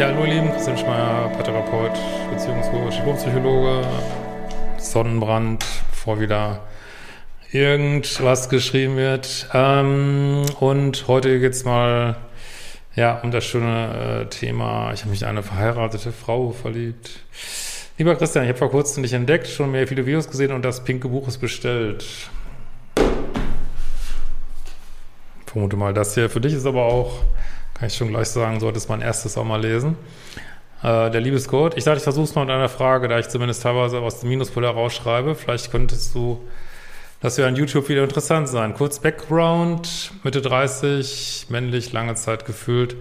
[0.00, 1.92] Ja, hallo ihr Lieben, Christian Schmeier, Paartherapeut,
[2.32, 3.86] Beziehungscoach, Diplom-Psychologe,
[4.78, 6.62] Sonnenbrand, bevor wieder
[7.52, 9.50] irgendwas geschrieben wird.
[9.52, 12.16] Ähm, und heute geht's mal
[12.96, 17.20] ja, um das schöne äh, Thema, ich habe mich in eine verheiratete Frau verliebt.
[17.98, 20.82] Lieber Christian, ich habe vor kurzem dich entdeckt, schon mehr viele Videos gesehen und das
[20.82, 22.06] pinke Buch ist bestellt.
[22.96, 27.22] Ich vermute mal, das hier für dich ist aber auch
[27.80, 29.96] kann ich schon gleich sagen, solltest mein erstes auch mal lesen.
[30.82, 31.76] Äh, der Liebescode.
[31.76, 34.28] Ich dachte, ich versuche es mal mit einer Frage, da ich zumindest teilweise aus dem
[34.28, 35.34] Minuspol herausschreibe.
[35.34, 36.46] Vielleicht könntest du
[37.22, 38.72] das wäre an YouTube wieder interessant sein.
[38.72, 42.96] Kurz Background, Mitte 30, männlich, lange Zeit gefühlt.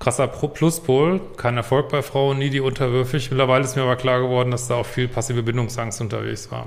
[0.00, 3.30] Krasser Pluspol, kein Erfolg bei Frauen, nie die unterwürfig.
[3.30, 6.66] Mittlerweile ist mir aber klar geworden, dass da auch viel passive Bindungsangst unterwegs war.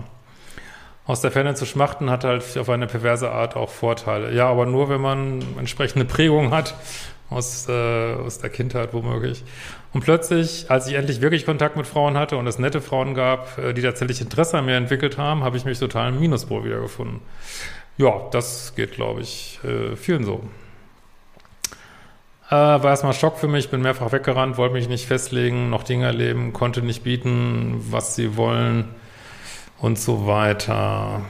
[1.06, 4.34] Aus der Ferne zu schmachten hat halt auf eine perverse Art auch Vorteile.
[4.34, 6.74] Ja, aber nur, wenn man entsprechende Prägung hat
[7.30, 9.44] aus, äh, aus der Kindheit womöglich.
[9.94, 13.58] Und plötzlich, als ich endlich wirklich Kontakt mit Frauen hatte und es nette Frauen gab,
[13.58, 17.22] äh, die tatsächlich Interesse an mir entwickelt haben, habe ich mich total im Minuspol wiedergefunden.
[17.98, 20.44] Ja, das geht, glaube ich, äh, vielen so.
[22.50, 26.06] Äh, war erstmal Schock für mich, bin mehrfach weggerannt, wollte mich nicht festlegen, noch Dinge
[26.06, 28.86] erleben, konnte nicht bieten, was sie wollen
[29.80, 31.22] und so weiter.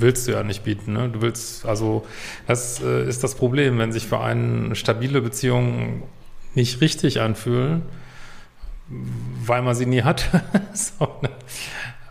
[0.00, 0.92] Willst du ja nicht bieten.
[0.92, 1.08] Ne?
[1.08, 2.06] Du willst, also
[2.46, 6.02] das äh, ist das Problem, wenn sich für einen stabile Beziehungen
[6.54, 7.82] nicht richtig anfühlen,
[8.88, 10.28] weil man sie nie hat,
[10.72, 11.30] so, ne?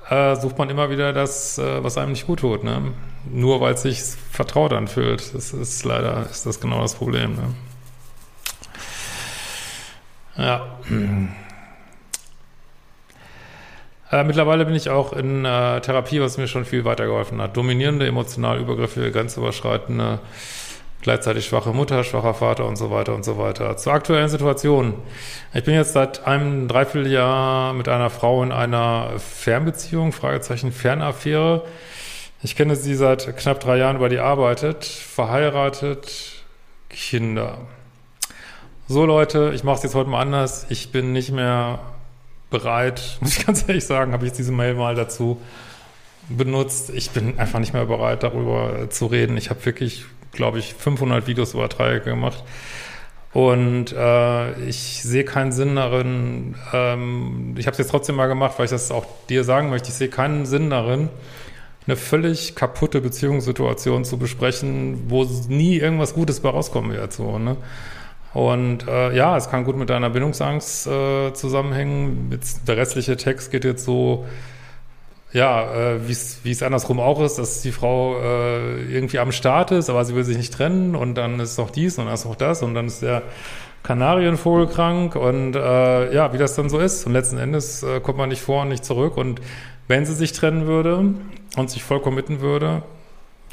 [0.10, 2.64] äh, sucht man immer wieder das, äh, was einem nicht gut tut.
[2.64, 2.94] Ne?
[3.32, 5.34] Nur weil es sich vertraut anfühlt.
[5.34, 7.36] Das ist leider, ist das genau das Problem.
[7.36, 7.54] Ne?
[10.38, 10.78] Ja.
[14.16, 17.58] Äh, mittlerweile bin ich auch in äh, Therapie, was mir schon viel weitergeholfen hat.
[17.58, 20.20] Dominierende, emotional übergriffige, grenzüberschreitende,
[21.02, 23.76] gleichzeitig schwache Mutter, schwacher Vater und so weiter und so weiter.
[23.76, 24.94] Zur aktuellen Situation.
[25.54, 31.64] Ich bin jetzt seit einem Dreivierteljahr mit einer Frau in einer Fernbeziehung, Fragezeichen Fernaffäre.
[32.42, 36.46] Ich kenne sie seit knapp drei Jahren, über die arbeitet, verheiratet,
[36.90, 37.58] Kinder.
[38.88, 40.68] So Leute, ich mache es jetzt heute mal anders.
[40.70, 41.80] Ich bin nicht mehr
[42.50, 45.42] bereit, muss ich ganz ehrlich sagen, habe ich diese Mail mal dazu
[46.30, 46.92] benutzt.
[46.94, 49.38] Ich bin einfach nicht mehr bereit, darüber zu reden.
[49.38, 52.44] Ich habe wirklich, glaube ich, 500 Videos über Dreiecke gemacht.
[53.36, 58.54] Und äh, ich sehe keinen Sinn darin, ähm, ich habe es jetzt trotzdem mal gemacht,
[58.58, 61.10] weil ich das auch dir sagen möchte, ich sehe keinen Sinn darin,
[61.86, 67.12] eine völlig kaputte Beziehungssituation zu besprechen, wo nie irgendwas Gutes bei rauskommen wird.
[67.12, 67.58] So, ne?
[68.36, 72.28] Und äh, ja, es kann gut mit deiner Bindungsangst äh, zusammenhängen.
[72.32, 74.26] Jetzt, der restliche Text geht jetzt so,
[75.32, 79.90] ja, äh, wie es andersrum auch ist, dass die Frau äh, irgendwie am Start ist,
[79.90, 82.36] aber sie will sich nicht trennen und dann ist noch dies und dann ist noch
[82.36, 83.24] das und dann ist der
[83.84, 87.06] Kanarienvogel krank und äh, ja, wie das dann so ist.
[87.06, 89.16] Und letzten Endes äh, kommt man nicht vor und nicht zurück.
[89.16, 89.40] Und
[89.88, 91.14] wenn sie sich trennen würde
[91.56, 92.84] und sich voll committen würde,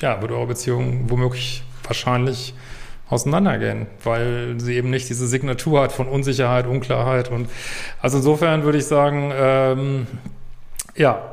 [0.00, 2.54] ja, würde eure Beziehung womöglich wahrscheinlich
[3.12, 7.48] auseinandergehen, weil sie eben nicht diese Signatur hat von Unsicherheit, Unklarheit und
[8.00, 10.06] also insofern würde ich sagen, ähm,
[10.96, 11.30] ja,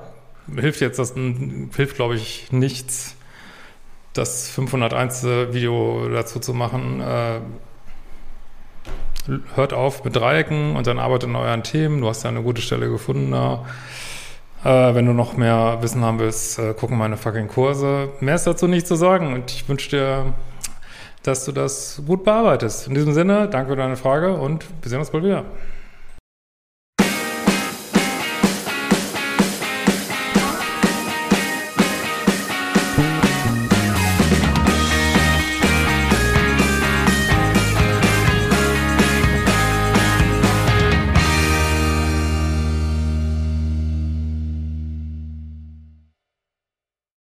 [0.56, 3.16] hilft jetzt das, hilft glaube ich nichts,
[4.14, 5.24] das 501.
[5.24, 7.02] Video dazu zu machen.
[7.02, 7.40] Äh,
[9.56, 12.02] hört auf mit Dreiecken und dann arbeitet an euren Themen.
[12.02, 13.66] Du hast ja eine gute Stelle gefunden da.
[14.64, 18.10] Äh, wenn du noch mehr Wissen haben willst, äh, gucken meine fucking Kurse.
[18.20, 20.34] Mehr ist dazu nicht zu sagen und ich wünsche dir
[21.24, 22.88] dass du das gut bearbeitest.
[22.88, 25.46] In diesem Sinne, danke für deine Frage und wir sehen uns bald wieder.